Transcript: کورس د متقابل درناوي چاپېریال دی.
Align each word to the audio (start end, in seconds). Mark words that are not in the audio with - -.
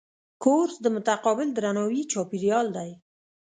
کورس 0.43 0.75
د 0.81 0.85
متقابل 0.95 1.47
درناوي 1.53 2.01
چاپېریال 2.11 2.67
دی. 2.77 2.89